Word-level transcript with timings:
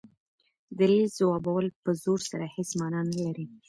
دلیل 0.79 1.07
ځوابول 1.17 1.65
په 1.83 1.91
زور 2.03 2.19
سره 2.29 2.45
هيڅ 2.55 2.69
مانا 2.79 2.99
نه 3.09 3.15
لري. 3.25 3.45